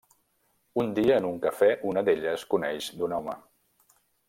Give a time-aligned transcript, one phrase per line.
[0.83, 3.39] Un dia, en un cafè, una d'elles coneix d'un home.